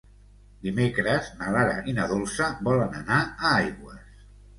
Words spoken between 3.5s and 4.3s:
Aigües.